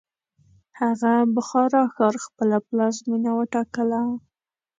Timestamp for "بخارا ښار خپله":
1.35-2.57